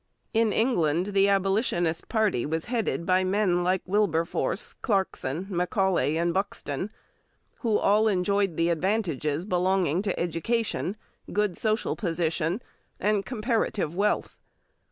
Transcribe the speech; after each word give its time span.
In 0.33 0.51
England 0.51 1.13
the 1.13 1.29
Abolitionist 1.29 2.09
party 2.09 2.43
was 2.43 2.65
headed 2.65 3.05
by 3.05 3.23
men 3.23 3.63
like 3.63 3.83
Wilberforce, 3.85 4.73
Clarkson, 4.81 5.45
Macaulay, 5.47 6.17
and 6.17 6.33
Buxton, 6.33 6.89
who 7.59 7.77
all 7.77 8.07
enjoyed 8.07 8.57
the 8.57 8.69
advantages 8.69 9.45
belonging 9.45 10.01
to 10.01 10.19
education, 10.19 10.97
good 11.31 11.55
social 11.55 11.95
position, 11.95 12.63
and 12.99 13.27
comparative 13.27 13.93
wealth. 13.93 14.35